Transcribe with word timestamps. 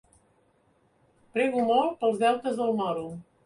Prego 1.37 1.67
molt 1.69 1.95
pels 2.03 2.21
deutes 2.27 2.61
del 2.65 2.77
moro. 2.85 3.09